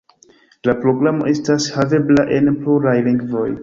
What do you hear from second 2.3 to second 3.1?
en pluraj